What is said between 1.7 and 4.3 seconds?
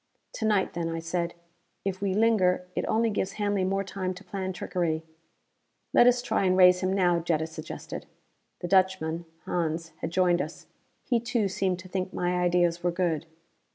"If we linger, it only gives Hanley more time to